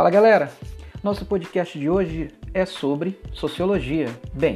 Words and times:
Fala 0.00 0.08
galera, 0.08 0.50
nosso 1.02 1.26
podcast 1.26 1.78
de 1.78 1.90
hoje 1.90 2.30
é 2.54 2.64
sobre 2.64 3.20
sociologia. 3.34 4.08
Bem, 4.32 4.54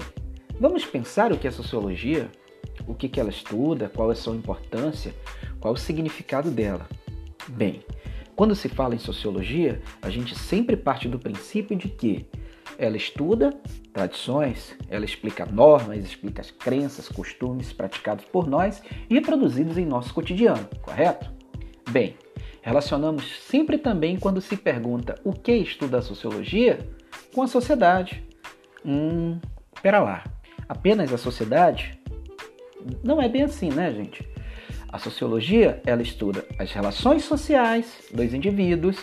vamos 0.58 0.86
pensar 0.86 1.32
o 1.32 1.36
que 1.36 1.46
é 1.46 1.50
sociologia, 1.50 2.30
o 2.86 2.94
que, 2.94 3.10
que 3.10 3.20
ela 3.20 3.28
estuda, 3.28 3.92
qual 3.94 4.10
é 4.10 4.14
sua 4.14 4.34
importância, 4.34 5.14
qual 5.60 5.74
o 5.74 5.76
significado 5.76 6.50
dela. 6.50 6.88
Bem, 7.46 7.82
quando 8.34 8.56
se 8.56 8.70
fala 8.70 8.94
em 8.94 8.98
sociologia, 8.98 9.82
a 10.00 10.08
gente 10.08 10.34
sempre 10.34 10.78
parte 10.78 11.08
do 11.08 11.18
princípio 11.18 11.76
de 11.76 11.90
que 11.90 12.26
ela 12.78 12.96
estuda 12.96 13.54
tradições, 13.92 14.74
ela 14.88 15.04
explica 15.04 15.44
normas, 15.44 16.02
explica 16.02 16.40
as 16.40 16.50
crenças, 16.50 17.06
costumes 17.06 17.70
praticados 17.70 18.24
por 18.24 18.46
nós 18.46 18.82
e 19.10 19.14
reproduzidos 19.14 19.76
em 19.76 19.84
nosso 19.84 20.14
cotidiano, 20.14 20.66
correto? 20.80 21.30
Bem, 21.90 22.16
relacionamos 22.64 23.40
sempre 23.42 23.76
também 23.76 24.18
quando 24.18 24.40
se 24.40 24.56
pergunta 24.56 25.16
o 25.22 25.34
que 25.34 25.52
estuda 25.52 25.98
a 25.98 26.02
sociologia 26.02 26.78
com 27.34 27.42
a 27.42 27.46
sociedade. 27.46 28.24
Hum, 28.82 29.38
pera 29.82 30.00
lá, 30.00 30.24
apenas 30.66 31.12
a 31.12 31.18
sociedade? 31.18 32.00
Não 33.04 33.20
é 33.20 33.28
bem 33.28 33.42
assim, 33.42 33.68
né, 33.68 33.92
gente? 33.92 34.26
A 34.88 34.98
sociologia, 34.98 35.82
ela 35.84 36.00
estuda 36.00 36.42
as 36.58 36.72
relações 36.72 37.24
sociais 37.24 38.08
dos 38.10 38.32
indivíduos 38.32 38.96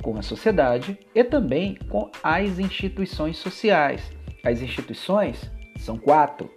com 0.00 0.16
a 0.16 0.22
sociedade 0.22 0.96
e 1.12 1.24
também 1.24 1.74
com 1.88 2.08
as 2.22 2.60
instituições 2.60 3.36
sociais. 3.36 4.12
As 4.44 4.62
instituições 4.62 5.50
são 5.76 5.98
quatro: 5.98 6.54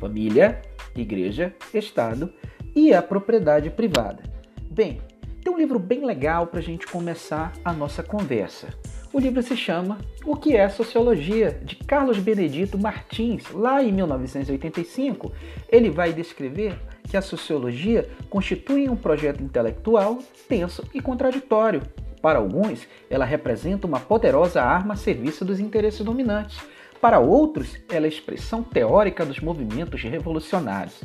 família, 0.00 0.62
igreja, 0.96 1.54
Estado 1.74 2.32
e 2.74 2.94
a 2.94 3.02
propriedade 3.02 3.68
privada. 3.68 4.22
Bem, 4.70 5.02
tem 5.48 5.54
um 5.54 5.58
livro 5.58 5.78
bem 5.78 6.04
legal 6.04 6.46
para 6.46 6.60
a 6.60 6.62
gente 6.62 6.86
começar 6.86 7.54
a 7.64 7.72
nossa 7.72 8.02
conversa. 8.02 8.68
O 9.10 9.18
livro 9.18 9.42
se 9.42 9.56
chama 9.56 9.96
O 10.26 10.36
que 10.36 10.54
é 10.54 10.68
Sociologia, 10.68 11.58
de 11.64 11.74
Carlos 11.74 12.18
Benedito 12.18 12.76
Martins. 12.76 13.50
Lá 13.50 13.82
em 13.82 13.90
1985, 13.90 15.32
ele 15.70 15.88
vai 15.88 16.12
descrever 16.12 16.78
que 17.08 17.16
a 17.16 17.22
sociologia 17.22 18.06
constitui 18.28 18.90
um 18.90 18.96
projeto 18.96 19.42
intelectual 19.42 20.18
tenso 20.46 20.84
e 20.92 21.00
contraditório. 21.00 21.80
Para 22.20 22.40
alguns, 22.40 22.86
ela 23.08 23.24
representa 23.24 23.86
uma 23.86 24.00
poderosa 24.00 24.60
arma 24.60 24.92
a 24.92 24.98
serviço 24.98 25.46
dos 25.46 25.58
interesses 25.58 26.04
dominantes. 26.04 26.60
Para 27.00 27.20
outros, 27.20 27.78
ela 27.88 28.04
é 28.04 28.10
a 28.10 28.12
expressão 28.12 28.62
teórica 28.62 29.24
dos 29.24 29.40
movimentos 29.40 30.02
revolucionários. 30.02 31.02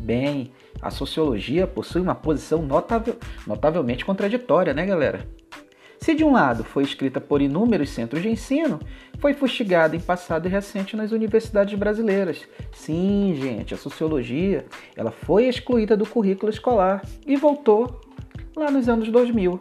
Bem, 0.00 0.50
a 0.80 0.90
sociologia 0.90 1.66
possui 1.66 2.00
uma 2.00 2.14
posição 2.14 2.62
notável, 2.62 3.16
notavelmente 3.46 4.04
contraditória, 4.04 4.72
né, 4.72 4.86
galera? 4.86 5.28
Se 5.98 6.14
de 6.14 6.24
um 6.24 6.32
lado 6.32 6.64
foi 6.64 6.82
escrita 6.82 7.20
por 7.20 7.42
inúmeros 7.42 7.90
centros 7.90 8.22
de 8.22 8.30
ensino, 8.30 8.80
foi 9.18 9.34
fustigada 9.34 9.94
em 9.94 10.00
passado 10.00 10.46
e 10.46 10.50
recente 10.50 10.96
nas 10.96 11.12
universidades 11.12 11.78
brasileiras. 11.78 12.48
Sim, 12.72 13.36
gente, 13.38 13.74
a 13.74 13.76
sociologia, 13.76 14.64
ela 14.96 15.10
foi 15.10 15.44
excluída 15.44 15.94
do 15.98 16.06
currículo 16.06 16.50
escolar 16.50 17.02
e 17.26 17.36
voltou 17.36 18.00
lá 18.56 18.70
nos 18.70 18.88
anos 18.88 19.10
2000. 19.10 19.60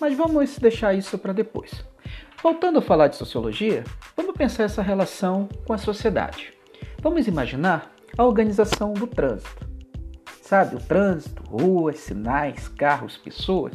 Mas 0.00 0.16
vamos 0.16 0.58
deixar 0.58 0.94
isso 0.94 1.18
para 1.18 1.34
depois. 1.34 1.84
Voltando 2.42 2.78
a 2.78 2.82
falar 2.82 3.08
de 3.08 3.16
sociologia, 3.16 3.84
vamos 4.16 4.34
pensar 4.34 4.64
essa 4.64 4.80
relação 4.80 5.46
com 5.66 5.74
a 5.74 5.78
sociedade. 5.78 6.54
Vamos 7.02 7.26
imaginar 7.26 7.95
a 8.16 8.24
organização 8.24 8.92
do 8.92 9.06
trânsito. 9.06 9.66
Sabe, 10.42 10.76
o 10.76 10.80
trânsito, 10.80 11.42
ruas, 11.42 11.98
sinais, 11.98 12.68
carros, 12.68 13.16
pessoas. 13.16 13.74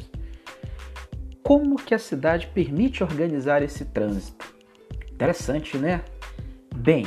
Como 1.43 1.75
que 1.75 1.93
a 1.93 1.99
cidade 1.99 2.47
permite 2.47 3.03
organizar 3.03 3.61
esse 3.61 3.85
trânsito? 3.85 4.55
Interessante, 5.11 5.77
né? 5.77 6.01
Bem, 6.73 7.05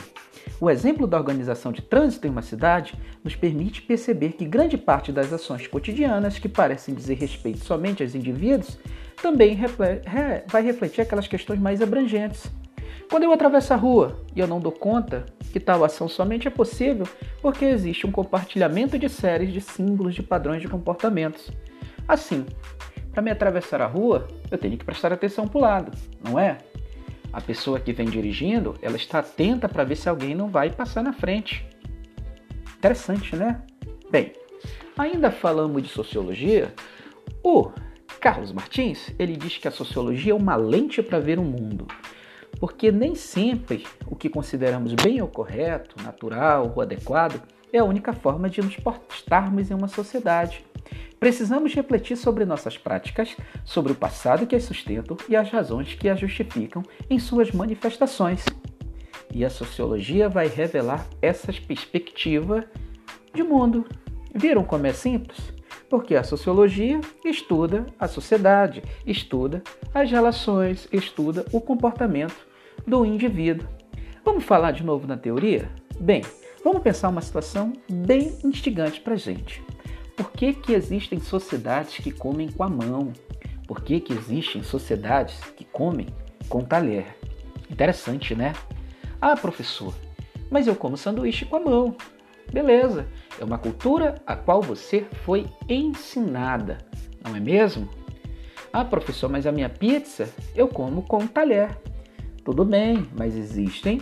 o 0.61 0.69
exemplo 0.71 1.07
da 1.07 1.17
organização 1.17 1.73
de 1.73 1.81
trânsito 1.83 2.27
em 2.27 2.31
uma 2.31 2.43
cidade 2.43 2.95
nos 3.25 3.35
permite 3.35 3.83
perceber 3.83 4.33
que 4.33 4.45
grande 4.45 4.77
parte 4.77 5.11
das 5.11 5.33
ações 5.33 5.67
cotidianas 5.67 6.39
que 6.39 6.49
parecem 6.49 6.95
dizer 6.95 7.15
respeito 7.15 7.65
somente 7.65 8.03
aos 8.03 8.15
indivíduos 8.15 8.79
também 9.21 9.59
vai 10.47 10.63
refletir 10.63 11.01
aquelas 11.01 11.27
questões 11.27 11.59
mais 11.59 11.81
abrangentes. 11.81 12.51
Quando 13.15 13.23
eu 13.23 13.33
atravesso 13.33 13.73
a 13.73 13.77
rua 13.77 14.21
e 14.35 14.41
eu 14.41 14.49
não 14.49 14.59
dou 14.59 14.73
conta 14.73 15.25
que 15.53 15.61
tal 15.61 15.85
ação 15.85 16.09
somente 16.09 16.49
é 16.49 16.51
possível 16.51 17.07
porque 17.41 17.65
existe 17.65 18.05
um 18.05 18.11
compartilhamento 18.11 18.99
de 18.99 19.09
séries 19.09 19.53
de 19.53 19.61
símbolos 19.61 20.17
de 20.17 20.23
padrões 20.25 20.61
de 20.61 20.67
comportamentos. 20.67 21.49
Assim, 22.09 22.45
para 23.13 23.23
me 23.23 23.31
atravessar 23.31 23.81
a 23.81 23.87
rua, 23.87 24.27
eu 24.51 24.59
tenho 24.59 24.77
que 24.77 24.85
prestar 24.85 25.13
atenção 25.13 25.47
para 25.47 25.59
o 25.59 25.61
lado, 25.61 25.93
não 26.29 26.41
é? 26.41 26.59
A 27.33 27.41
pessoa 27.41 27.79
que 27.79 27.93
vem 27.93 28.07
dirigindo, 28.07 28.75
ela 28.83 28.97
está 28.97 29.21
atenta 29.21 29.69
para 29.69 29.85
ver 29.85 29.95
se 29.95 30.09
alguém 30.09 30.35
não 30.35 30.49
vai 30.49 30.71
passar 30.71 31.01
na 31.01 31.13
frente. 31.13 31.65
Interessante, 32.77 33.37
né? 33.37 33.63
Bem, 34.11 34.33
ainda 34.99 35.31
falamos 35.31 35.81
de 35.85 35.89
sociologia. 35.89 36.75
O 37.45 37.71
Carlos 38.21 38.51
Martins, 38.51 39.15
ele 39.21 39.37
diz 39.37 39.57
que 39.57 39.69
a 39.69 39.71
sociologia 39.71 40.33
é 40.33 40.35
uma 40.35 40.57
lente 40.57 41.01
para 41.01 41.21
ver 41.21 41.39
o 41.39 41.45
mundo. 41.45 41.87
Porque 42.65 42.91
nem 42.91 43.15
sempre 43.15 43.87
o 44.07 44.17
que 44.17 44.27
consideramos 44.27 44.95
bem 44.95 45.21
ou 45.21 45.29
correto, 45.29 46.03
natural 46.03 46.73
ou 46.75 46.81
adequado 46.81 47.43
é 47.71 47.77
a 47.79 47.85
única 47.85 48.15
forma 48.15 48.49
de 48.49 48.63
nos 48.63 48.75
portarmos 48.77 49.71
em 49.71 49.75
uma 49.75 49.87
sociedade. 49.87 50.65
Precisamos 51.21 51.75
refletir 51.75 52.17
sobre 52.17 52.47
nossas 52.47 52.79
práticas, 52.79 53.37
sobre 53.67 53.93
o 53.93 53.95
passado 53.95 54.47
que 54.47 54.57
as 54.57 54.65
sustentam 54.65 55.15
e 55.29 55.37
as 55.37 55.51
razões 55.51 55.93
que 55.93 56.09
as 56.09 56.19
justificam 56.19 56.83
em 57.11 57.19
suas 57.19 57.53
manifestações. 57.53 58.47
E 59.31 59.45
a 59.45 59.51
sociologia 59.51 60.27
vai 60.31 60.49
revelar 60.49 61.07
essas 61.21 61.59
perspectivas 61.59 62.65
de 63.35 63.43
mundo. 63.43 63.85
Viram 64.35 64.65
como 64.65 64.87
é 64.87 64.93
simples? 64.95 65.53
Porque 65.91 66.17
a 66.17 66.25
sociologia 66.25 66.99
estuda 67.23 67.85
a 68.01 68.09
sociedade, 68.09 68.83
estuda 69.07 69.63
as 69.93 70.11
relações, 70.11 70.89
estuda 70.91 71.45
o 71.53 71.61
comportamento 71.61 72.54
do 72.87 73.05
indivíduo. 73.05 73.69
Vamos 74.25 74.45
falar 74.45 74.73
de 74.73 74.85
novo 74.85 75.07
na 75.07 75.17
teoria? 75.17 75.71
Bem, 76.01 76.23
vamos 76.63 76.83
pensar 76.83 77.09
uma 77.09 77.21
situação 77.21 77.73
bem 77.91 78.37
instigante 78.45 79.01
para 79.01 79.17
gente. 79.17 79.63
Por 80.17 80.31
que, 80.33 80.53
que 80.53 80.73
existem 80.73 81.21
sociedades 81.21 81.99
que 81.99 82.11
comem 82.11 82.51
com 82.51 82.63
a 82.63 82.69
mão? 82.69 83.13
Por 83.67 83.83
que, 83.83 84.01
que 84.01 84.13
existem 84.13 84.63
sociedades 84.63 85.39
que 85.57 85.65
comem 85.65 86.07
com 86.49 86.61
talher? 86.61 87.17
Interessante, 87.71 88.35
né? 88.35 88.53
Ah, 89.21 89.37
professor, 89.37 89.95
mas 90.51 90.67
eu 90.67 90.77
como 90.77 90.97
sanduíche 90.97 91.45
com 91.45 91.57
a 91.57 91.61
mão. 91.61 91.97
Beleza, 92.53 93.09
é 93.41 93.45
uma 93.45 93.59
cultura 93.59 94.23
a 94.27 94.37
qual 94.37 94.61
você 94.61 95.07
foi 95.25 95.47
ensinada, 95.69 96.79
não 97.25 97.35
é 97.35 97.41
mesmo? 97.41 97.89
Ah, 98.73 98.85
professor, 98.85 99.31
mas 99.31 99.47
a 99.47 99.53
minha 99.53 99.69
pizza 99.69 100.29
eu 100.55 100.69
como 100.69 101.03
com 101.03 101.27
talher. 101.27 101.77
Tudo 102.45 102.65
bem, 102.65 103.07
mas 103.17 103.37
existem 103.37 104.01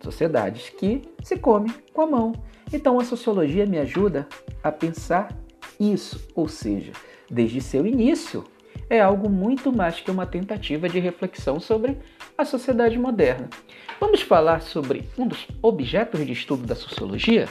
sociedades 0.00 0.68
que 0.68 1.02
se 1.22 1.36
comem 1.36 1.72
com 1.92 2.02
a 2.02 2.06
mão. 2.06 2.32
Então 2.72 3.00
a 3.00 3.04
sociologia 3.04 3.66
me 3.66 3.78
ajuda 3.78 4.28
a 4.62 4.70
pensar 4.70 5.36
isso, 5.78 6.28
ou 6.34 6.48
seja, 6.48 6.92
desde 7.28 7.60
seu 7.60 7.84
início, 7.84 8.44
é 8.88 9.00
algo 9.00 9.28
muito 9.28 9.74
mais 9.74 10.00
que 10.00 10.10
uma 10.10 10.26
tentativa 10.26 10.88
de 10.88 11.00
reflexão 11.00 11.58
sobre 11.58 11.98
a 12.38 12.44
sociedade 12.44 12.96
moderna. 12.98 13.48
Vamos 13.98 14.22
falar 14.22 14.62
sobre 14.62 15.08
um 15.18 15.26
dos 15.26 15.48
objetos 15.60 16.24
de 16.24 16.32
estudo 16.32 16.64
da 16.66 16.74
sociologia? 16.74 17.48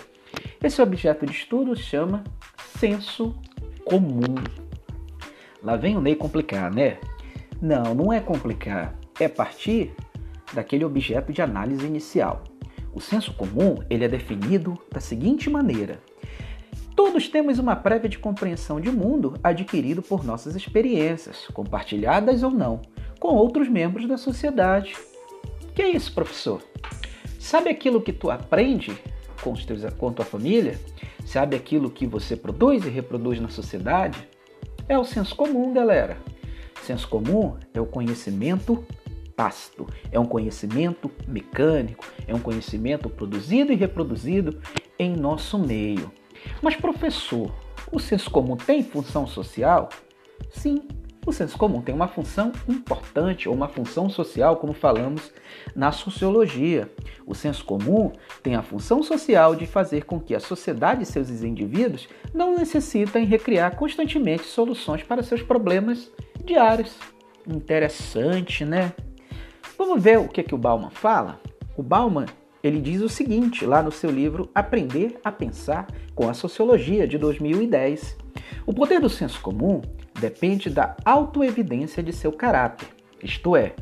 Esse 0.63 0.81
objeto 0.81 1.25
de 1.25 1.33
estudo 1.33 1.75
chama 1.75 2.23
senso 2.77 3.35
comum. 3.83 4.35
Lá 5.61 5.75
vem 5.75 5.97
o 5.97 6.01
Ney 6.01 6.15
complicar, 6.15 6.73
né? 6.73 6.99
Não, 7.61 7.93
não 7.93 8.13
é 8.13 8.19
complicar, 8.19 8.95
é 9.19 9.27
partir 9.27 9.93
daquele 10.53 10.85
objeto 10.85 11.33
de 11.33 11.41
análise 11.41 11.85
inicial. 11.85 12.43
O 12.93 13.01
senso 13.01 13.33
comum 13.33 13.75
ele 13.89 14.05
é 14.05 14.07
definido 14.07 14.77
da 14.91 14.99
seguinte 14.99 15.49
maneira: 15.49 15.99
Todos 16.95 17.27
temos 17.27 17.59
uma 17.59 17.75
prévia 17.75 18.09
de 18.09 18.17
compreensão 18.17 18.79
de 18.79 18.89
mundo 18.89 19.33
adquirido 19.43 20.01
por 20.01 20.23
nossas 20.23 20.55
experiências, 20.55 21.47
compartilhadas 21.53 22.41
ou 22.41 22.51
não, 22.51 22.81
com 23.19 23.35
outros 23.35 23.67
membros 23.67 24.07
da 24.07 24.17
sociedade. 24.17 24.95
Que 25.73 25.81
é 25.81 25.89
isso, 25.89 26.13
professor? 26.13 26.61
Sabe 27.37 27.69
aquilo 27.69 28.01
que 28.01 28.13
tu 28.13 28.31
aprende 28.31 28.97
com, 29.43 29.51
os 29.51 29.65
teus, 29.65 29.83
com 29.95 30.13
tua 30.13 30.23
família? 30.23 30.79
Sabe 31.25 31.57
aquilo 31.57 31.89
que 31.89 32.07
você 32.07 32.35
produz 32.35 32.85
e 32.85 32.89
reproduz 32.89 33.41
na 33.41 33.49
sociedade? 33.49 34.25
É 34.87 34.97
o 34.97 35.03
senso 35.03 35.35
comum, 35.35 35.73
galera. 35.73 36.17
Senso 36.83 37.07
comum 37.09 37.57
é 37.73 37.81
o 37.81 37.85
conhecimento 37.85 38.85
tácito, 39.35 39.85
é 40.11 40.19
um 40.19 40.25
conhecimento 40.25 41.11
mecânico, 41.27 42.05
é 42.27 42.33
um 42.33 42.39
conhecimento 42.39 43.09
produzido 43.09 43.73
e 43.73 43.75
reproduzido 43.75 44.61
em 44.97 45.15
nosso 45.15 45.59
meio. 45.59 46.11
Mas, 46.61 46.75
professor, 46.75 47.53
o 47.91 47.99
senso 47.99 48.29
comum 48.29 48.55
tem 48.55 48.83
função 48.83 49.27
social? 49.27 49.89
Sim, 50.51 50.81
O 51.25 51.31
senso 51.31 51.57
comum 51.57 51.81
tem 51.81 51.93
uma 51.95 52.07
função 52.07 52.51
importante 52.69 53.49
ou 53.49 53.55
uma 53.55 53.67
função 53.67 54.07
social, 54.07 54.57
como 54.57 54.73
falamos 54.73 55.33
na 55.75 55.91
sociologia. 55.91 56.87
O 57.25 57.33
senso 57.33 57.65
comum 57.65 58.11
tem 58.43 58.55
a 58.55 58.61
função 58.61 59.01
social 59.01 59.55
de 59.55 59.65
fazer 59.65 60.05
com 60.05 60.19
que 60.19 60.35
a 60.35 60.39
sociedade 60.39 61.01
e 61.01 61.05
seus 61.05 61.31
indivíduos 61.41 62.07
não 62.31 62.55
necessitem 62.55 63.25
recriar 63.25 63.75
constantemente 63.75 64.43
soluções 64.43 65.01
para 65.01 65.23
seus 65.23 65.41
problemas 65.41 66.11
diários. 66.43 66.95
Interessante, 67.47 68.63
né? 68.63 68.93
Vamos 69.77 70.01
ver 70.01 70.17
o 70.19 70.29
que, 70.29 70.41
que 70.41 70.55
o 70.55 70.57
Bauman 70.57 70.89
fala? 70.89 71.39
O 71.75 71.83
Bauman 71.83 72.25
ele 72.63 72.79
diz 72.79 73.01
o 73.01 73.09
seguinte 73.09 73.65
lá 73.65 73.83
no 73.83 73.91
seu 73.91 74.09
livro 74.09 74.49
Aprender 74.55 75.19
a 75.23 75.31
Pensar 75.31 75.85
com 76.15 76.29
a 76.29 76.33
Sociologia 76.33 77.05
de 77.05 77.17
2010. 77.17 78.17
O 78.65 78.73
poder 78.73 79.01
do 79.01 79.09
senso 79.09 79.39
comum 79.41 79.81
depende 80.19 80.69
da 80.69 80.95
autoevidência 81.03 82.01
de 82.01 82.13
seu 82.13 82.31
caráter, 82.31 82.87
isto 83.21 83.55
é, 83.55 83.75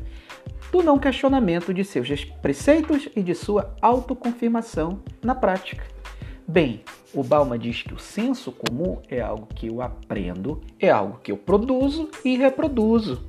do 0.72 0.82
não 0.82 0.98
questionamento 0.98 1.72
de 1.72 1.84
seus 1.84 2.24
preceitos 2.24 3.08
e 3.14 3.22
de 3.22 3.34
sua 3.34 3.74
autoconfirmação 3.80 5.00
na 5.22 5.34
prática. 5.34 5.84
Bem, 6.46 6.82
o 7.14 7.22
Balma 7.22 7.56
diz 7.56 7.82
que 7.82 7.94
o 7.94 7.98
senso 7.98 8.50
comum 8.50 8.98
é 9.08 9.20
algo 9.20 9.46
que 9.54 9.68
eu 9.68 9.80
aprendo, 9.80 10.60
é 10.78 10.90
algo 10.90 11.20
que 11.22 11.30
eu 11.30 11.36
produzo 11.36 12.10
e 12.24 12.36
reproduzo. 12.36 13.24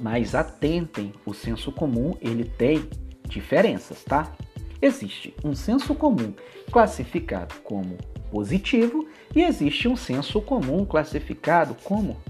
Mas 0.00 0.34
atentem, 0.34 1.12
o 1.24 1.32
senso 1.32 1.70
comum 1.72 2.16
ele 2.20 2.44
tem 2.44 2.88
diferenças, 3.28 4.02
tá? 4.04 4.32
Existe 4.80 5.34
um 5.44 5.54
senso 5.54 5.94
comum 5.94 6.34
classificado 6.70 7.54
como 7.62 7.96
positivo 8.30 9.06
e 9.34 9.42
existe 9.42 9.86
um 9.86 9.94
senso 9.94 10.40
comum 10.40 10.84
classificado 10.84 11.76
como 11.84 12.20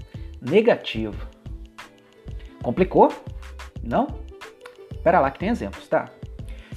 negativo. 0.41 1.27
Complicou? 2.61 3.11
Não? 3.81 4.07
Espera 4.91 5.19
lá 5.19 5.31
que 5.31 5.39
tem 5.39 5.49
exemplos, 5.49 5.87
tá? 5.87 6.09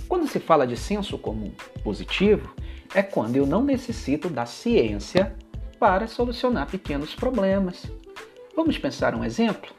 Quando 0.08 0.26
se 0.28 0.38
fala 0.38 0.66
de 0.66 0.76
senso 0.76 1.18
comum 1.18 1.52
positivo, 1.82 2.54
é 2.94 3.02
quando 3.02 3.36
eu 3.36 3.46
não 3.46 3.62
necessito 3.62 4.28
da 4.30 4.46
ciência 4.46 5.34
para 5.78 6.06
solucionar 6.06 6.70
pequenos 6.70 7.14
problemas. 7.14 7.84
Vamos 8.54 8.78
pensar 8.78 9.14
um 9.14 9.24
exemplo? 9.24 9.74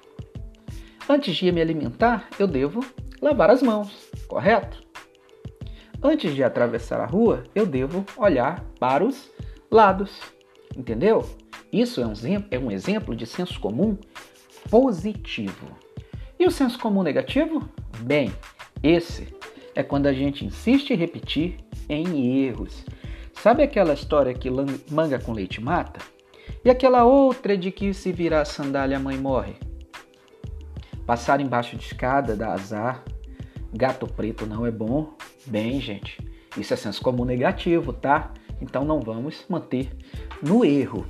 Antes 1.10 1.38
de 1.38 1.52
me 1.54 1.62
alimentar, 1.62 2.28
eu 2.38 2.46
devo 2.46 2.86
lavar 3.22 3.50
as 3.50 3.62
mãos, 3.62 4.10
correto? 4.28 4.84
Antes 6.04 6.36
de 6.36 6.44
atravessar 6.44 7.00
a 7.00 7.06
rua, 7.06 7.44
eu 7.56 7.66
devo 7.66 8.06
olhar 8.18 8.62
para 8.78 9.06
os 9.06 9.32
lados, 9.72 10.20
entendeu? 10.76 11.28
Isso 11.72 12.02
é 12.02 12.06
um, 12.06 12.14
é 12.52 12.60
um 12.60 12.70
exemplo 12.70 13.16
de 13.16 13.26
senso 13.26 13.58
comum 13.60 13.98
positivo. 14.70 15.68
E 16.38 16.46
o 16.46 16.52
senso 16.52 16.78
comum 16.78 17.04
negativo? 17.04 17.68
Bem, 18.00 18.34
esse 18.84 19.34
é 19.74 19.84
quando 19.84 20.08
a 20.08 20.14
gente 20.14 20.46
insiste 20.46 20.92
em 20.92 20.98
repetir 20.98 21.58
em 21.88 22.44
erros. 22.44 22.84
Sabe 23.32 23.64
aquela 23.64 23.94
história 23.94 24.34
que 24.34 24.50
manga 24.92 25.20
com 25.20 25.32
leite 25.32 25.62
mata? 25.62 26.02
E 26.66 26.70
aquela 26.70 27.06
outra 27.06 27.58
de 27.58 27.72
que 27.72 27.94
se 27.94 28.12
virar 28.12 28.44
sandália 28.44 28.98
a 28.98 29.00
mãe 29.00 29.18
morre? 29.18 29.56
Passar 31.08 31.40
embaixo 31.40 31.78
de 31.78 31.86
escada 31.86 32.36
dá 32.36 32.52
azar. 32.52 33.02
Gato 33.74 34.06
preto 34.06 34.46
não 34.46 34.66
é 34.66 34.72
bom. 34.72 35.14
Bem, 35.46 35.80
gente, 35.80 36.20
isso 36.58 36.74
é 36.74 36.78
senso 36.78 37.02
comum 37.02 37.24
negativo, 37.24 37.94
tá? 37.94 38.34
Então 38.62 38.84
não 38.84 39.00
vamos 39.00 39.46
manter 39.48 39.90
no 40.42 40.66
erro. 40.66 41.06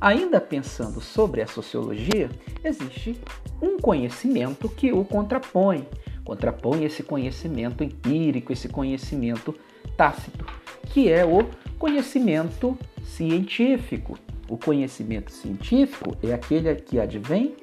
Ainda 0.00 0.40
pensando 0.40 1.00
sobre 1.00 1.42
a 1.42 1.46
sociologia, 1.46 2.28
existe 2.64 3.16
um 3.62 3.78
conhecimento 3.78 4.68
que 4.68 4.92
o 4.92 5.04
contrapõe. 5.04 5.86
Contrapõe 6.24 6.84
esse 6.84 7.04
conhecimento 7.04 7.84
empírico, 7.84 8.52
esse 8.52 8.68
conhecimento 8.68 9.54
tácito, 9.96 10.44
que 10.86 11.08
é 11.08 11.24
o 11.24 11.48
conhecimento 11.78 12.76
científico. 13.04 14.18
O 14.48 14.58
conhecimento 14.58 15.30
científico 15.30 16.16
é 16.20 16.34
aquele 16.34 16.74
que 16.74 16.98
advém 16.98 17.54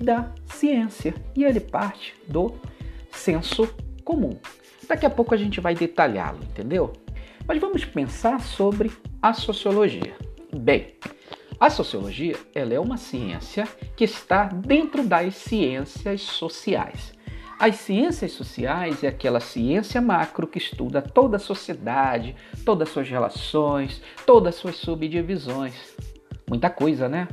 da 0.00 0.32
ciência 0.46 1.14
e 1.36 1.44
ele 1.44 1.60
parte 1.60 2.14
do 2.26 2.54
senso 3.10 3.68
comum. 4.04 4.38
Daqui 4.88 5.06
a 5.06 5.10
pouco 5.10 5.34
a 5.34 5.36
gente 5.36 5.60
vai 5.60 5.74
detalhá-lo, 5.74 6.40
entendeu? 6.42 6.92
Mas 7.46 7.60
vamos 7.60 7.84
pensar 7.84 8.40
sobre 8.40 8.90
a 9.20 9.32
sociologia. 9.32 10.16
Bem, 10.52 10.94
a 11.60 11.68
sociologia 11.68 12.36
ela 12.54 12.74
é 12.74 12.80
uma 12.80 12.96
ciência 12.96 13.68
que 13.94 14.04
está 14.04 14.44
dentro 14.44 15.06
das 15.06 15.34
ciências 15.36 16.22
sociais. 16.22 17.12
As 17.58 17.76
ciências 17.76 18.32
sociais 18.32 19.04
é 19.04 19.08
aquela 19.08 19.38
ciência 19.38 20.00
macro 20.00 20.46
que 20.46 20.56
estuda 20.56 21.02
toda 21.02 21.36
a 21.36 21.40
sociedade, 21.40 22.34
todas 22.64 22.88
as 22.88 22.94
suas 22.94 23.10
relações, 23.10 24.02
todas 24.24 24.54
as 24.54 24.60
suas 24.60 24.76
subdivisões. 24.76 25.74
Muita 26.48 26.70
coisa, 26.70 27.06
né? 27.06 27.28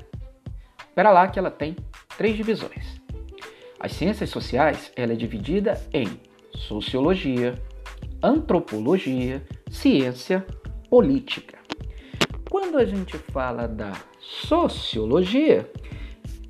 Espera 0.89 1.11
lá 1.11 1.27
que 1.29 1.39
ela 1.39 1.49
tem 1.49 1.77
três 2.17 2.35
divisões. 2.35 2.99
As 3.79 3.91
ciências 3.91 4.29
sociais 4.29 4.91
ela 4.95 5.13
é 5.13 5.15
dividida 5.15 5.79
em 5.93 6.07
sociologia, 6.53 7.53
antropologia, 8.21 9.43
ciência 9.69 10.45
política. 10.89 11.57
Quando 12.49 12.77
a 12.77 12.85
gente 12.85 13.17
fala 13.17 13.67
da 13.67 13.93
sociologia, 14.19 15.69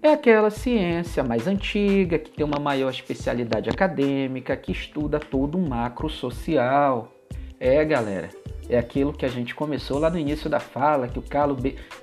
é 0.02 0.14
aquela 0.14 0.50
ciência 0.50 1.24
mais 1.24 1.48
antiga, 1.48 2.18
que 2.18 2.32
tem 2.32 2.46
uma 2.46 2.60
maior 2.60 2.90
especialidade 2.90 3.70
acadêmica, 3.70 4.56
que 4.56 4.72
estuda 4.72 5.20
todo 5.20 5.58
um 5.58 5.68
macro 5.68 6.10
social. 6.10 7.12
É, 7.60 7.84
galera, 7.84 8.30
é 8.70 8.78
aquilo 8.78 9.12
que 9.12 9.26
a 9.26 9.30
gente 9.30 9.54
começou 9.54 10.00
lá 10.00 10.10
no 10.10 10.18
início 10.18 10.50
da 10.50 10.60
fala, 10.60 11.08
que 11.08 11.20
o 11.20 11.24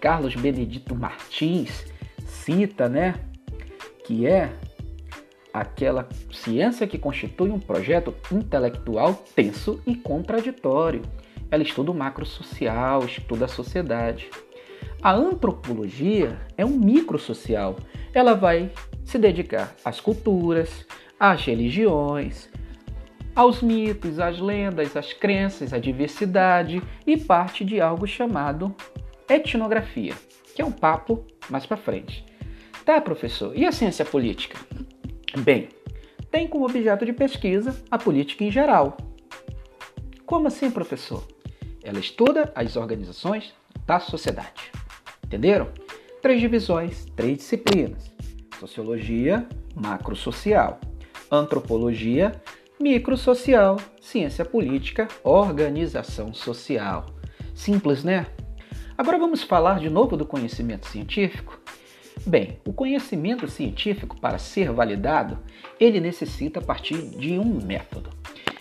Carlos 0.00 0.34
Benedito 0.34 0.94
Martins 0.94 1.86
cita, 2.26 2.88
né? 2.88 3.14
Que 4.04 4.26
é 4.26 4.52
aquela 5.52 6.08
ciência 6.32 6.86
que 6.86 6.98
constitui 6.98 7.50
um 7.50 7.60
projeto 7.60 8.14
intelectual 8.30 9.14
tenso 9.34 9.80
e 9.86 9.96
contraditório 9.96 11.02
ela 11.54 11.62
estuda 11.62 11.92
o 11.92 11.94
macro 11.94 12.26
social, 12.26 13.04
estuda 13.04 13.44
a 13.44 13.48
sociedade. 13.48 14.28
A 15.00 15.12
antropologia 15.12 16.36
é 16.56 16.64
um 16.64 16.76
micro 16.76 17.18
social. 17.18 17.76
Ela 18.12 18.34
vai 18.34 18.72
se 19.04 19.18
dedicar 19.18 19.74
às 19.84 20.00
culturas, 20.00 20.84
às 21.18 21.44
religiões, 21.44 22.50
aos 23.36 23.62
mitos, 23.62 24.18
às 24.18 24.40
lendas, 24.40 24.96
às 24.96 25.12
crenças, 25.12 25.72
à 25.72 25.78
diversidade 25.78 26.82
e 27.06 27.16
parte 27.16 27.64
de 27.64 27.80
algo 27.80 28.06
chamado 28.06 28.74
etnografia, 29.28 30.14
que 30.56 30.62
é 30.62 30.64
um 30.64 30.72
papo 30.72 31.24
mais 31.48 31.66
para 31.66 31.76
frente. 31.76 32.24
Tá, 32.84 33.00
professor? 33.00 33.56
E 33.56 33.64
a 33.64 33.72
ciência 33.72 34.04
política? 34.04 34.58
Bem, 35.38 35.70
tem 36.30 36.46
como 36.46 36.66
objeto 36.66 37.06
de 37.06 37.14
pesquisa 37.14 37.74
a 37.90 37.96
política 37.96 38.44
em 38.44 38.50
geral. 38.50 38.98
Como 40.26 40.48
assim, 40.48 40.70
professor? 40.70 41.26
Ela 41.82 41.98
estuda 41.98 42.52
as 42.54 42.76
organizações 42.76 43.54
da 43.86 43.98
sociedade. 43.98 44.70
Entenderam? 45.24 45.68
Três 46.20 46.40
divisões, 46.40 47.06
três 47.16 47.38
disciplinas: 47.38 48.12
sociologia, 48.60 49.46
macrosocial, 49.74 50.78
antropologia, 51.30 52.32
microsocial, 52.78 53.78
ciência 53.98 54.44
política, 54.44 55.08
organização 55.22 56.34
social. 56.34 57.06
Simples, 57.54 58.04
né? 58.04 58.26
Agora 58.96 59.18
vamos 59.18 59.42
falar 59.42 59.80
de 59.80 59.88
novo 59.88 60.18
do 60.18 60.26
conhecimento 60.26 60.86
científico. 60.86 61.63
Bem, 62.26 62.58
o 62.66 62.72
conhecimento 62.72 63.46
científico, 63.46 64.18
para 64.18 64.38
ser 64.38 64.72
validado, 64.72 65.38
ele 65.78 66.00
necessita 66.00 66.60
partir 66.60 66.96
de 66.96 67.38
um 67.38 67.60
método. 67.62 68.08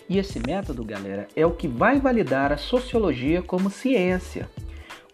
E 0.10 0.18
esse 0.18 0.38
método, 0.46 0.84
galera, 0.84 1.30
é 1.34 1.46
o 1.46 1.52
que 1.52 1.68
vai 1.68 1.98
validar 1.98 2.52
a 2.52 2.58
sociologia 2.58 3.42
como 3.42 3.70
ciência. 3.70 4.50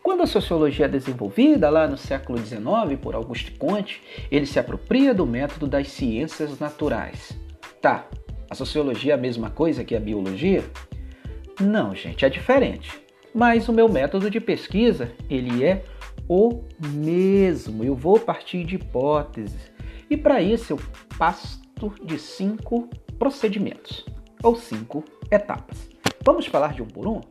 Quando 0.01 0.23
a 0.23 0.27
sociologia 0.27 0.85
é 0.85 0.89
desenvolvida 0.89 1.69
lá 1.69 1.87
no 1.87 1.95
século 1.95 2.39
XIX 2.39 2.99
por 2.99 3.13
Auguste 3.13 3.51
Comte, 3.51 4.01
ele 4.31 4.47
se 4.47 4.57
apropria 4.57 5.13
do 5.13 5.27
método 5.27 5.67
das 5.67 5.89
ciências 5.89 6.57
naturais. 6.59 7.37
Tá, 7.79 8.07
a 8.49 8.55
sociologia 8.55 9.13
é 9.13 9.15
a 9.15 9.17
mesma 9.17 9.51
coisa 9.51 9.83
que 9.83 9.95
a 9.95 9.99
biologia? 9.99 10.63
Não, 11.61 11.93
gente, 11.93 12.25
é 12.25 12.29
diferente. 12.29 12.99
Mas 13.31 13.69
o 13.69 13.73
meu 13.73 13.87
método 13.87 14.27
de 14.27 14.39
pesquisa, 14.39 15.11
ele 15.29 15.63
é 15.63 15.83
o 16.29 16.63
mesmo. 16.95 17.83
Eu 17.83 17.95
vou 17.95 18.19
partir 18.19 18.63
de 18.63 18.75
hipóteses. 18.75 19.71
E 20.09 20.15
para 20.15 20.41
isso 20.41 20.73
eu 20.73 20.79
passo 21.17 21.59
de 22.03 22.19
cinco 22.19 22.87
procedimentos 23.17 24.05
ou 24.43 24.55
cinco 24.55 25.03
etapas. 25.31 25.89
Vamos 26.23 26.45
falar 26.45 26.73
de 26.73 26.81
um 26.81 26.87
por 26.87 27.07
um? 27.07 27.21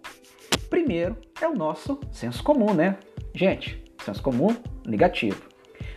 Primeiro 0.69 1.17
é 1.41 1.47
o 1.47 1.55
nosso 1.55 1.99
senso 2.11 2.43
comum, 2.43 2.75
né? 2.75 2.99
Gente, 3.35 3.83
senso 4.05 4.23
comum 4.23 4.55
negativo. 4.87 5.43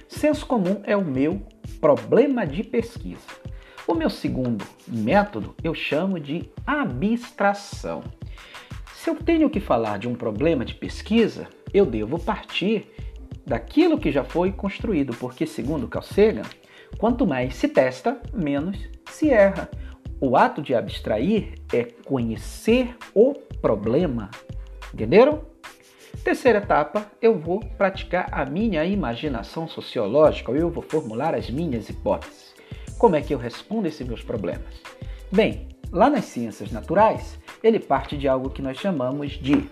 Senso 0.07 0.45
comum 0.45 0.81
é 0.83 0.95
o 0.95 1.03
meu 1.03 1.41
problema 1.79 2.45
de 2.45 2.63
pesquisa. 2.63 3.27
O 3.87 3.93
meu 3.93 4.09
segundo 4.09 4.65
método 4.87 5.55
eu 5.63 5.73
chamo 5.73 6.19
de 6.19 6.49
abstração. 6.65 8.03
Se 8.93 9.09
eu 9.09 9.15
tenho 9.15 9.49
que 9.49 9.59
falar 9.59 9.97
de 9.97 10.07
um 10.07 10.13
problema 10.13 10.63
de 10.63 10.75
pesquisa, 10.75 11.47
eu 11.73 11.85
devo 11.85 12.19
partir 12.19 12.87
daquilo 13.45 13.97
que 13.97 14.11
já 14.11 14.23
foi 14.23 14.51
construído, 14.51 15.13
porque, 15.15 15.45
segundo 15.45 15.87
Carl 15.87 16.05
Sagan, 16.05 16.43
quanto 16.97 17.25
mais 17.25 17.55
se 17.55 17.67
testa, 17.67 18.21
menos 18.33 18.77
se 19.09 19.29
erra. 19.29 19.69
O 20.19 20.37
ato 20.37 20.61
de 20.61 20.75
abstrair 20.75 21.55
é 21.73 21.83
conhecer 21.83 22.95
o 23.13 23.33
problema. 23.61 24.29
Entenderam? 24.93 25.41
Terceira 26.23 26.59
etapa, 26.59 27.09
eu 27.19 27.39
vou 27.39 27.59
praticar 27.59 28.27
a 28.31 28.45
minha 28.45 28.85
imaginação 28.85 29.67
sociológica, 29.67 30.51
eu 30.51 30.69
vou 30.69 30.83
formular 30.83 31.33
as 31.33 31.49
minhas 31.49 31.89
hipóteses. 31.89 32.53
Como 32.99 33.15
é 33.15 33.21
que 33.21 33.33
eu 33.33 33.39
respondo 33.39 33.87
esses 33.87 34.05
meus 34.05 34.21
problemas? 34.21 34.81
Bem, 35.31 35.69
lá 35.91 36.09
nas 36.09 36.25
ciências 36.25 36.71
naturais, 36.71 37.39
ele 37.63 37.79
parte 37.79 38.15
de 38.15 38.27
algo 38.27 38.51
que 38.51 38.61
nós 38.61 38.77
chamamos 38.77 39.31
de 39.31 39.67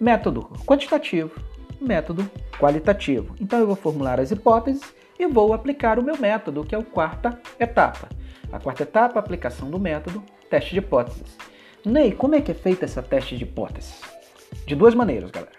método 0.00 0.50
quantitativo, 0.64 1.32
método 1.80 2.28
qualitativo. 2.58 3.34
Então 3.40 3.58
eu 3.58 3.66
vou 3.66 3.76
formular 3.76 4.20
as 4.20 4.30
hipóteses 4.30 4.82
e 5.18 5.26
vou 5.26 5.52
aplicar 5.52 5.98
o 5.98 6.02
meu 6.02 6.16
método, 6.16 6.64
que 6.64 6.74
é 6.74 6.78
a 6.78 6.82
quarta 6.82 7.40
etapa. 7.58 8.08
A 8.52 8.58
quarta 8.58 8.84
etapa, 8.84 9.18
aplicação 9.18 9.70
do 9.70 9.78
método, 9.78 10.22
teste 10.48 10.72
de 10.72 10.78
hipóteses. 10.78 11.36
Ney, 11.84 12.12
como 12.12 12.34
é 12.34 12.40
que 12.40 12.50
é 12.50 12.54
feita 12.54 12.84
essa 12.84 13.02
teste 13.02 13.36
de 13.36 13.44
hipóteses? 13.44 14.00
De 14.66 14.74
duas 14.74 14.94
maneiras, 14.94 15.30
galera. 15.30 15.58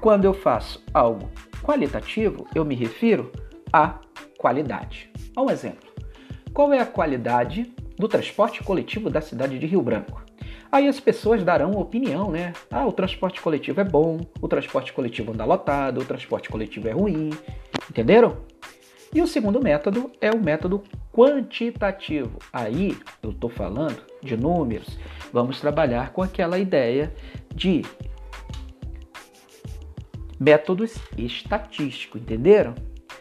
Quando 0.00 0.24
eu 0.24 0.34
faço 0.34 0.82
algo 0.92 1.30
qualitativo, 1.62 2.46
eu 2.54 2.64
me 2.64 2.74
refiro 2.74 3.32
à 3.72 3.98
qualidade. 4.36 5.10
Um 5.36 5.50
exemplo. 5.50 5.88
Qual 6.52 6.72
é 6.72 6.80
a 6.80 6.86
qualidade 6.86 7.72
do 7.98 8.06
transporte 8.06 8.62
coletivo 8.62 9.08
da 9.08 9.20
cidade 9.20 9.58
de 9.58 9.66
Rio 9.66 9.82
Branco? 9.82 10.22
Aí 10.74 10.88
as 10.88 10.98
pessoas 10.98 11.44
darão 11.44 11.70
opinião, 11.70 12.32
né? 12.32 12.52
Ah, 12.68 12.84
o 12.84 12.90
transporte 12.90 13.40
coletivo 13.40 13.80
é 13.80 13.84
bom, 13.84 14.18
o 14.40 14.48
transporte 14.48 14.92
coletivo 14.92 15.30
anda 15.30 15.44
lotado, 15.44 16.00
o 16.00 16.04
transporte 16.04 16.48
coletivo 16.48 16.88
é 16.88 16.90
ruim. 16.90 17.30
Entenderam? 17.88 18.38
E 19.14 19.22
o 19.22 19.26
segundo 19.28 19.62
método 19.62 20.10
é 20.20 20.32
o 20.32 20.42
método 20.42 20.82
quantitativo. 21.12 22.40
Aí 22.52 22.98
eu 23.22 23.30
estou 23.30 23.48
falando 23.48 24.02
de 24.20 24.36
números. 24.36 24.98
Vamos 25.32 25.60
trabalhar 25.60 26.10
com 26.10 26.22
aquela 26.22 26.58
ideia 26.58 27.14
de 27.54 27.82
métodos 30.40 30.96
estatísticos, 31.16 32.20
entenderam? 32.20 32.74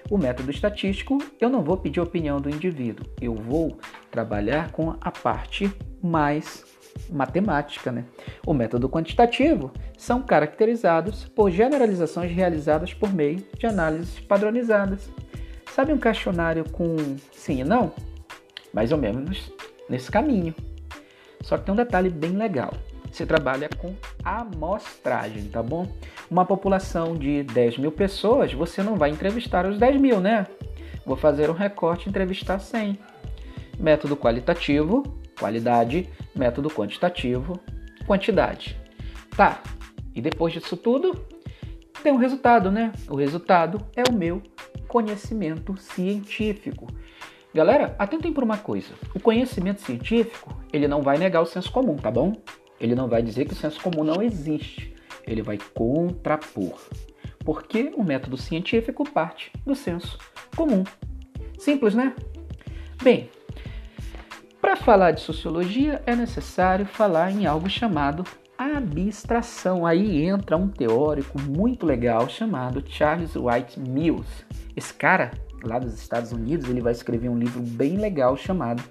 O 0.09 0.17
método 0.17 0.49
estatístico, 0.49 1.19
eu 1.39 1.51
não 1.51 1.61
vou 1.61 1.77
pedir 1.77 1.99
a 1.99 2.03
opinião 2.03 2.41
do 2.41 2.49
indivíduo, 2.49 3.05
eu 3.21 3.35
vou 3.35 3.77
trabalhar 4.09 4.71
com 4.71 4.95
a 4.99 5.11
parte 5.11 5.71
mais 6.03 6.65
matemática. 7.09 7.91
Né? 7.91 8.05
O 8.45 8.53
método 8.53 8.89
quantitativo 8.89 9.71
são 9.97 10.21
caracterizados 10.21 11.25
por 11.25 11.49
generalizações 11.49 12.31
realizadas 12.31 12.93
por 12.93 13.13
meio 13.13 13.43
de 13.57 13.65
análises 13.65 14.19
padronizadas. 14.19 15.09
Sabe 15.73 15.93
um 15.93 15.97
questionário 15.97 16.69
com 16.69 16.95
sim 17.31 17.61
e 17.61 17.63
não? 17.63 17.91
Mais 18.71 18.91
ou 18.91 18.97
menos 18.97 19.51
nesse 19.89 20.11
caminho. 20.11 20.53
Só 21.41 21.57
que 21.57 21.65
tem 21.65 21.73
um 21.73 21.77
detalhe 21.77 22.09
bem 22.09 22.31
legal. 22.31 22.73
Você 23.11 23.25
trabalha 23.25 23.69
com 23.77 23.93
amostragem, 24.23 25.43
tá 25.45 25.61
bom? 25.61 25.87
Uma 26.31 26.45
população 26.45 27.15
de 27.15 27.43
10 27.43 27.77
mil 27.77 27.91
pessoas, 27.91 28.53
você 28.53 28.81
não 28.81 28.95
vai 28.95 29.11
entrevistar 29.11 29.67
os 29.67 29.77
10 29.77 30.01
mil, 30.01 30.19
né? 30.19 30.47
Vou 31.05 31.15
fazer 31.15 31.49
um 31.49 31.53
recorte 31.53 32.07
e 32.07 32.09
entrevistar 32.09 32.57
100. 32.57 32.97
Método 33.79 34.17
qualitativo, 34.17 35.03
qualidade, 35.43 36.09
método 36.33 36.69
quantitativo, 36.69 37.59
quantidade. 38.07 38.79
Tá, 39.35 39.61
e 40.15 40.21
depois 40.21 40.53
disso 40.53 40.77
tudo, 40.77 41.21
tem 42.01 42.13
um 42.13 42.17
resultado, 42.17 42.71
né? 42.71 42.93
O 43.09 43.17
resultado 43.17 43.85
é 43.93 44.03
o 44.09 44.13
meu 44.13 44.41
conhecimento 44.87 45.75
científico. 45.75 46.87
Galera, 47.53 47.93
atentem 47.99 48.31
por 48.31 48.41
uma 48.41 48.57
coisa. 48.57 48.93
O 49.13 49.19
conhecimento 49.19 49.81
científico, 49.81 50.57
ele 50.71 50.87
não 50.87 51.01
vai 51.01 51.17
negar 51.17 51.41
o 51.41 51.45
senso 51.45 51.69
comum, 51.73 51.97
tá 51.97 52.09
bom? 52.09 52.41
Ele 52.79 52.95
não 52.95 53.09
vai 53.09 53.21
dizer 53.21 53.43
que 53.43 53.51
o 53.51 53.57
senso 53.57 53.81
comum 53.81 54.03
não 54.05 54.21
existe. 54.21 54.95
Ele 55.27 55.41
vai 55.41 55.57
contrapor. 55.73 56.79
Porque 57.43 57.91
o 57.97 58.03
método 58.03 58.37
científico 58.37 59.03
parte 59.03 59.51
do 59.65 59.75
senso 59.75 60.17
comum. 60.55 60.85
Simples, 61.57 61.93
né? 61.93 62.15
Bem, 63.03 63.29
para 64.63 64.77
falar 64.77 65.11
de 65.11 65.19
sociologia 65.19 66.01
é 66.05 66.15
necessário 66.15 66.85
falar 66.85 67.29
em 67.31 67.45
algo 67.45 67.69
chamado 67.69 68.23
abstração. 68.57 69.85
Aí 69.85 70.23
entra 70.23 70.55
um 70.55 70.69
teórico 70.69 71.37
muito 71.37 71.85
legal 71.85 72.29
chamado 72.29 72.81
Charles 72.87 73.35
White 73.35 73.77
Mills. 73.77 74.45
Esse 74.73 74.93
cara, 74.93 75.31
lá 75.61 75.77
dos 75.79 75.93
Estados 75.95 76.31
Unidos, 76.31 76.69
ele 76.69 76.79
vai 76.79 76.93
escrever 76.93 77.27
um 77.27 77.37
livro 77.37 77.59
bem 77.59 77.97
legal 77.97 78.37
chamado 78.37 78.81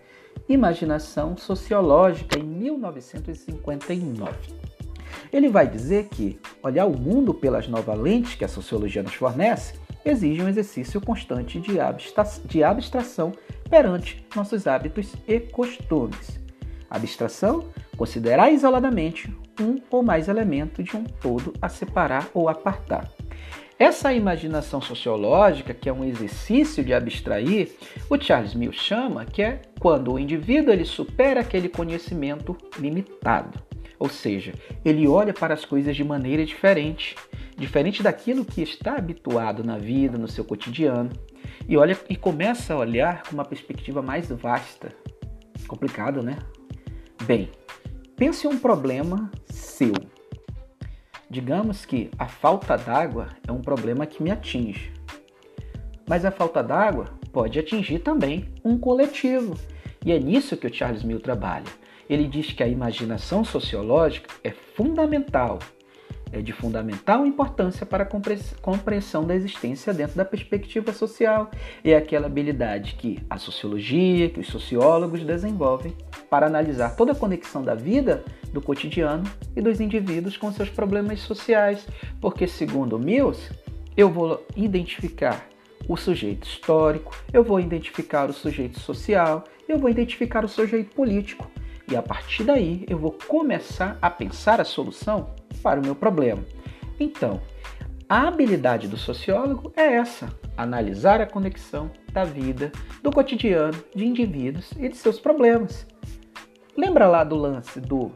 Imaginação 0.46 1.38
Sociológica 1.38 2.38
em 2.38 2.44
1959. 2.44 4.30
Ele 5.32 5.48
vai 5.48 5.66
dizer 5.66 6.08
que 6.10 6.38
olhar 6.62 6.84
o 6.84 6.98
mundo 6.98 7.32
pelas 7.32 7.66
novas 7.66 7.98
lentes 7.98 8.34
que 8.34 8.44
a 8.44 8.48
sociologia 8.48 9.02
nos 9.02 9.14
fornece 9.14 9.80
exige 10.04 10.42
um 10.42 10.48
exercício 10.48 11.00
constante 11.00 11.60
de, 11.60 11.80
abstra 11.80 12.24
de 12.44 12.62
abstração 12.62 13.32
perante 13.68 14.24
nossos 14.34 14.66
hábitos 14.66 15.14
e 15.26 15.40
costumes. 15.40 16.40
Abstração, 16.90 17.64
considerar 17.96 18.50
isoladamente 18.50 19.34
um 19.60 19.76
ou 19.90 20.02
mais 20.02 20.28
elementos 20.28 20.84
de 20.84 20.96
um 20.96 21.04
todo 21.04 21.52
a 21.60 21.68
separar 21.68 22.28
ou 22.34 22.48
apartar. 22.48 23.10
Essa 23.78 24.12
imaginação 24.12 24.80
sociológica, 24.80 25.74
que 25.74 25.88
é 25.88 25.92
um 25.92 26.04
exercício 26.04 26.84
de 26.84 26.94
abstrair, 26.94 27.72
o 28.08 28.20
Charles 28.20 28.54
Mill 28.54 28.72
chama 28.72 29.24
que 29.24 29.42
é 29.42 29.62
quando 29.80 30.12
o 30.12 30.18
indivíduo 30.18 30.72
ele 30.72 30.84
supera 30.84 31.40
aquele 31.40 31.68
conhecimento 31.68 32.56
limitado. 32.78 33.71
Ou 34.02 34.08
seja, 34.08 34.52
ele 34.84 35.06
olha 35.06 35.32
para 35.32 35.54
as 35.54 35.64
coisas 35.64 35.94
de 35.94 36.02
maneira 36.02 36.44
diferente, 36.44 37.14
diferente 37.56 38.02
daquilo 38.02 38.44
que 38.44 38.60
está 38.60 38.96
habituado 38.96 39.62
na 39.62 39.78
vida, 39.78 40.18
no 40.18 40.26
seu 40.26 40.44
cotidiano, 40.44 41.10
e 41.68 41.76
olha 41.76 41.96
e 42.10 42.16
começa 42.16 42.74
a 42.74 42.78
olhar 42.78 43.22
com 43.22 43.34
uma 43.34 43.44
perspectiva 43.44 44.02
mais 44.02 44.28
vasta. 44.28 44.88
Complicado, 45.68 46.20
né? 46.20 46.36
Bem, 47.22 47.48
pense 48.16 48.44
um 48.48 48.58
problema 48.58 49.30
seu. 49.44 49.94
Digamos 51.30 51.84
que 51.84 52.10
a 52.18 52.26
falta 52.26 52.76
d'água 52.76 53.28
é 53.46 53.52
um 53.52 53.60
problema 53.60 54.04
que 54.04 54.20
me 54.20 54.32
atinge. 54.32 54.92
Mas 56.08 56.24
a 56.24 56.32
falta 56.32 56.60
d'água 56.60 57.04
pode 57.32 57.56
atingir 57.56 58.00
também 58.00 58.52
um 58.64 58.76
coletivo. 58.76 59.56
E 60.04 60.10
é 60.10 60.18
nisso 60.18 60.56
que 60.56 60.66
o 60.66 60.74
Charles 60.74 61.04
Mill 61.04 61.20
trabalha 61.20 61.81
ele 62.12 62.28
diz 62.28 62.52
que 62.52 62.62
a 62.62 62.68
imaginação 62.68 63.44
sociológica 63.44 64.28
é 64.44 64.50
fundamental, 64.50 65.58
é 66.32 66.40
de 66.40 66.52
fundamental 66.52 67.26
importância 67.26 67.86
para 67.86 68.04
a 68.04 68.08
compreensão 68.60 69.24
da 69.24 69.34
existência 69.34 69.92
dentro 69.92 70.16
da 70.16 70.24
perspectiva 70.24 70.92
social. 70.92 71.50
É 71.84 71.94
aquela 71.94 72.26
habilidade 72.26 72.94
que 72.94 73.18
a 73.28 73.38
sociologia, 73.38 74.30
que 74.30 74.40
os 74.40 74.48
sociólogos 74.48 75.22
desenvolvem 75.22 75.94
para 76.30 76.46
analisar 76.46 76.96
toda 76.96 77.12
a 77.12 77.14
conexão 77.14 77.62
da 77.62 77.74
vida, 77.74 78.24
do 78.52 78.60
cotidiano 78.60 79.24
e 79.54 79.60
dos 79.60 79.80
indivíduos 79.80 80.36
com 80.36 80.50
seus 80.52 80.70
problemas 80.70 81.20
sociais. 81.20 81.86
Porque, 82.20 82.46
segundo 82.46 82.98
Mills, 82.98 83.50
eu 83.96 84.10
vou 84.10 84.44
identificar 84.56 85.46
o 85.88 85.96
sujeito 85.96 86.46
histórico, 86.46 87.14
eu 87.32 87.44
vou 87.44 87.60
identificar 87.60 88.30
o 88.30 88.32
sujeito 88.32 88.80
social, 88.80 89.44
eu 89.68 89.78
vou 89.78 89.90
identificar 89.90 90.44
o 90.44 90.48
sujeito 90.48 90.94
político 90.94 91.50
e 91.92 91.96
a 91.96 92.02
partir 92.02 92.44
daí 92.44 92.86
eu 92.88 92.96
vou 92.96 93.14
começar 93.28 93.98
a 94.00 94.08
pensar 94.08 94.62
a 94.62 94.64
solução 94.64 95.28
para 95.62 95.78
o 95.78 95.82
meu 95.84 95.94
problema. 95.94 96.42
Então, 96.98 97.38
a 98.08 98.26
habilidade 98.28 98.88
do 98.88 98.96
sociólogo 98.96 99.70
é 99.76 99.96
essa: 99.96 100.30
analisar 100.56 101.20
a 101.20 101.26
conexão 101.26 101.90
da 102.10 102.24
vida, 102.24 102.72
do 103.02 103.10
cotidiano, 103.10 103.76
de 103.94 104.06
indivíduos 104.06 104.72
e 104.78 104.88
de 104.88 104.96
seus 104.96 105.20
problemas. 105.20 105.86
Lembra 106.74 107.06
lá 107.06 107.24
do 107.24 107.36
lance 107.36 107.78
do 107.78 108.10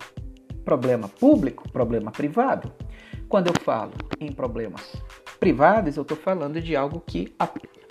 problema 0.65 1.07
público, 1.07 1.71
problema 1.71 2.11
privado? 2.11 2.73
Quando 3.29 3.49
eu 3.49 3.55
falo 3.63 3.93
em 4.19 4.33
problemas 4.33 4.97
privados, 5.39 5.99
eu 5.99 6.03
estou 6.03 6.17
falando 6.17 6.63
de 6.63 6.75
algo 6.75 7.03
que 7.07 7.35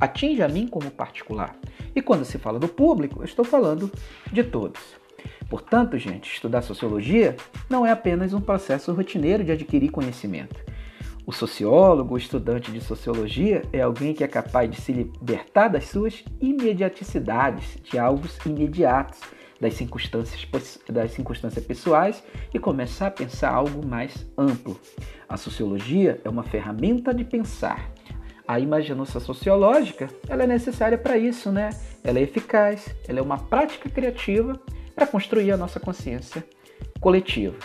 atinge 0.02 0.42
a 0.42 0.48
mim 0.48 0.68
como 0.68 0.90
particular. 0.90 1.56
E 1.96 2.02
quando 2.02 2.26
se 2.26 2.40
fala 2.40 2.58
do 2.58 2.68
público, 2.68 3.20
eu 3.20 3.26
estou 3.26 3.46
falando 3.46 3.92
de 4.32 4.44
todos. 4.44 5.05
Portanto, 5.50 5.98
gente, 5.98 6.32
estudar 6.32 6.62
sociologia 6.62 7.36
não 7.70 7.86
é 7.86 7.92
apenas 7.92 8.34
um 8.34 8.42
processo 8.42 8.94
rotineiro 8.94 9.44
de 9.44 9.52
adquirir 9.52 9.92
conhecimento. 9.92 10.56
O 11.26 11.32
sociólogo, 11.32 12.14
o 12.14 12.18
estudante 12.18 12.72
de 12.72 12.80
sociologia, 12.80 13.64
é 13.74 13.82
alguém 13.82 14.14
que 14.14 14.24
é 14.24 14.28
capaz 14.28 14.70
de 14.70 14.80
se 14.80 14.92
libertar 14.92 15.70
das 15.70 15.86
suas 15.86 16.24
imediaticidades, 16.40 17.78
de 17.84 17.98
algo 17.98 18.28
imediatos, 18.46 19.22
das 19.60 19.74
circunstâncias, 19.74 20.48
das 20.88 21.12
circunstâncias 21.12 21.66
pessoais 21.66 22.24
e 22.54 22.60
começar 22.60 23.08
a 23.08 23.12
pensar 23.12 23.52
algo 23.52 23.86
mais 23.86 24.28
amplo. 24.38 24.80
A 25.28 25.38
sociologia 25.38 26.22
é 26.24 26.30
uma 26.30 26.44
ferramenta 26.44 27.14
de 27.14 27.24
pensar. 27.24 27.92
A 28.48 28.60
imaginação 28.60 29.20
sociológica 29.20 30.08
ela 30.30 30.44
é 30.44 30.48
necessária 30.48 30.98
para 30.98 31.18
isso, 31.18 31.52
né? 31.52 31.72
Ela 32.04 32.20
é 32.20 32.22
eficaz, 32.22 32.96
ela 33.08 33.18
é 33.18 33.22
uma 33.22 33.40
prática 33.40 33.90
criativa 33.90 34.60
para 34.96 35.06
construir 35.06 35.52
a 35.52 35.58
nossa 35.58 35.80
consciência 35.80 36.44
coletiva. 37.00 37.56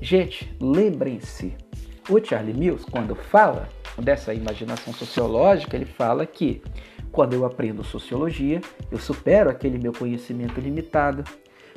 Gente, 0.00 0.54
lembrem-se, 0.60 1.54
o 2.08 2.22
Charlie 2.22 2.54
Mills, 2.54 2.84
quando 2.90 3.14
fala 3.14 3.68
dessa 3.98 4.34
imaginação 4.34 4.92
sociológica, 4.92 5.74
ele 5.74 5.86
fala 5.86 6.26
que 6.26 6.62
quando 7.10 7.32
eu 7.32 7.46
aprendo 7.46 7.82
sociologia, 7.82 8.60
eu 8.90 8.98
supero 8.98 9.48
aquele 9.48 9.78
meu 9.78 9.92
conhecimento 9.92 10.60
limitado. 10.60 11.24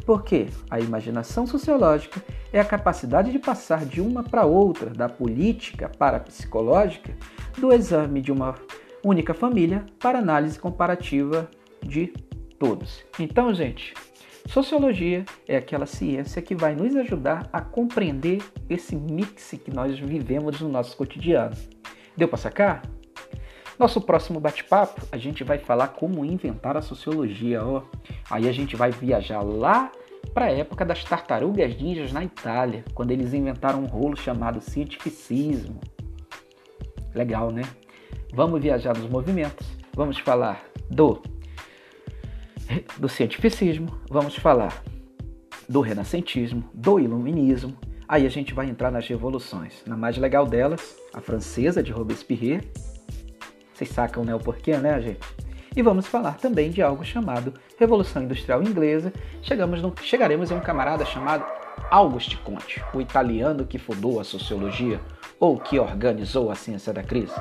Porque 0.05 0.47
a 0.69 0.79
imaginação 0.79 1.45
sociológica 1.45 2.21
é 2.51 2.59
a 2.59 2.65
capacidade 2.65 3.31
de 3.31 3.39
passar 3.39 3.85
de 3.85 4.01
uma 4.01 4.23
para 4.23 4.45
outra, 4.45 4.89
da 4.89 5.07
política 5.07 5.89
para 5.89 6.17
a 6.17 6.19
psicológica, 6.19 7.13
do 7.57 7.71
exame 7.73 8.21
de 8.21 8.31
uma 8.31 8.55
única 9.03 9.33
família 9.33 9.85
para 9.99 10.19
análise 10.19 10.59
comparativa 10.59 11.49
de 11.81 12.07
todos. 12.57 13.03
Então, 13.17 13.53
gente, 13.53 13.93
sociologia 14.49 15.25
é 15.47 15.57
aquela 15.57 15.85
ciência 15.85 16.41
que 16.41 16.55
vai 16.55 16.73
nos 16.73 16.95
ajudar 16.95 17.47
a 17.53 17.61
compreender 17.61 18.41
esse 18.67 18.95
mix 18.95 19.51
que 19.63 19.69
nós 19.69 19.99
vivemos 19.99 20.59
no 20.59 20.67
nosso 20.67 20.97
cotidiano. 20.97 21.55
Deu 22.17 22.27
para 22.27 22.37
sacar? 22.37 22.81
Nosso 23.77 24.01
próximo 24.01 24.39
bate-papo, 24.39 25.05
a 25.11 25.17
gente 25.17 25.43
vai 25.43 25.59
falar 25.59 25.89
como 25.89 26.25
inventar 26.25 26.75
a 26.75 26.81
sociologia, 26.81 27.63
ó. 27.63 27.83
Aí 28.29 28.49
a 28.49 28.51
gente 28.51 28.75
vai 28.75 28.91
viajar 28.91 29.41
lá 29.41 29.91
para 30.33 30.45
a 30.45 30.51
época 30.51 30.83
das 30.83 31.03
tartarugas 31.03 31.79
ninjas 31.79 32.11
na 32.11 32.23
Itália, 32.23 32.83
quando 32.95 33.11
eles 33.11 33.35
inventaram 33.35 33.83
um 33.83 33.85
rolo 33.85 34.17
chamado 34.17 34.59
cientificismo. 34.59 35.79
Legal, 37.13 37.51
né? 37.51 37.61
Vamos 38.33 38.59
viajar 38.59 38.97
nos 38.97 39.09
movimentos, 39.09 39.67
vamos 39.93 40.17
falar 40.17 40.63
do 40.89 41.21
do 42.97 43.09
cientificismo, 43.09 43.99
vamos 44.09 44.35
falar 44.35 44.83
do 45.67 45.81
renascentismo, 45.81 46.69
do 46.73 46.99
iluminismo. 46.99 47.77
Aí 48.07 48.25
a 48.25 48.29
gente 48.29 48.53
vai 48.53 48.67
entrar 48.67 48.91
nas 48.91 49.07
revoluções. 49.07 49.83
Na 49.85 49.95
mais 49.95 50.17
legal 50.17 50.45
delas, 50.45 50.97
a 51.13 51.21
francesa 51.21 51.83
de 51.83 51.91
Robespierre, 51.91 52.67
vocês 53.73 53.91
sacam 53.91 54.23
né, 54.23 54.33
o 54.33 54.39
porquê, 54.39 54.75
né, 54.77 54.99
gente? 54.99 55.19
E 55.75 55.81
vamos 55.81 56.07
falar 56.07 56.37
também 56.37 56.71
de 56.71 56.81
algo 56.81 57.05
chamado 57.05 57.53
Revolução 57.77 58.23
Industrial 58.23 58.61
Inglesa. 58.63 59.13
Chegamos 59.41 59.81
no, 59.81 59.93
chegaremos 60.01 60.51
a 60.51 60.55
um 60.55 60.59
camarada 60.59 61.05
chamado 61.05 61.45
Auguste 61.91 62.37
Comte, 62.37 62.83
o 62.93 62.99
italiano 62.99 63.65
que 63.65 63.77
fundou 63.77 64.19
a 64.19 64.23
sociologia 64.23 64.99
ou 65.39 65.57
que 65.59 65.79
organizou 65.79 66.51
a 66.51 66.55
ciência 66.55 66.91
da 66.91 67.03
crise. 67.03 67.35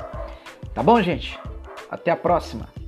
Tá 0.73 0.83
bom, 0.83 1.01
gente? 1.01 1.37
Até 1.89 2.11
a 2.11 2.15
próxima! 2.15 2.78